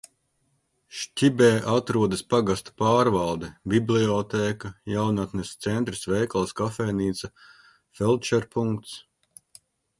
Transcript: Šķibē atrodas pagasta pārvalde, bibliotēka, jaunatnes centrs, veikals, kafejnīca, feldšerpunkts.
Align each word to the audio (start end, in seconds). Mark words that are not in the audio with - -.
Šķibē 1.01 1.49
atrodas 1.73 2.23
pagasta 2.35 2.73
pārvalde, 2.83 3.51
bibliotēka, 3.75 4.73
jaunatnes 4.95 5.53
centrs, 5.67 6.03
veikals, 6.15 6.57
kafejnīca, 6.63 7.33
feldšerpunkts. 8.01 9.01